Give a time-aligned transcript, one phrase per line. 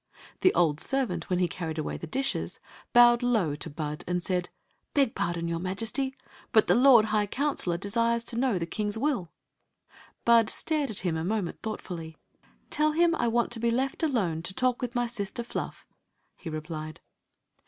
[0.39, 2.59] The old servant, when he carried away the dishes,
[2.91, 4.49] bowed low to Bud and said:
[4.95, 6.15] "Beg pardon, your Majesty!
[6.51, 9.29] But the lord high counselor desires to know the kings will.
[10.25, 12.17] Bud stared at him a moment thoughtfully.
[12.71, 15.85] "Tell him I want to be left alone to talk with my sister Fluff,"
[16.35, 16.99] he replied.